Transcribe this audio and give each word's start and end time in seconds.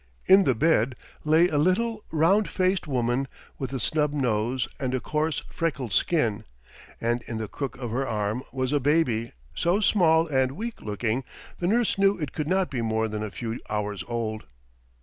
In 0.25 0.45
the 0.45 0.55
bed 0.55 0.95
lay 1.23 1.47
a 1.47 1.59
little, 1.59 2.03
round 2.09 2.49
faced 2.49 2.87
woman 2.87 3.27
with 3.59 3.71
a 3.71 3.79
snub 3.79 4.13
nose 4.13 4.67
and 4.79 4.95
a 4.95 4.99
coarse, 4.99 5.43
freckled 5.51 5.93
skin, 5.93 6.43
and 6.99 7.21
in 7.27 7.37
the 7.37 7.47
crook 7.47 7.77
of 7.77 7.91
her 7.91 8.07
arm 8.07 8.41
was 8.51 8.71
a 8.73 8.79
baby 8.79 9.33
so 9.53 9.79
small 9.79 10.25
and 10.25 10.53
weak 10.53 10.81
looking 10.81 11.23
the 11.59 11.67
nurse 11.67 11.99
knew 11.99 12.17
it 12.17 12.33
could 12.33 12.47
not 12.47 12.71
be 12.71 12.81
more 12.81 13.07
than 13.07 13.21
a 13.21 13.29
few 13.29 13.59
hours 13.69 14.03
old. 14.07 14.45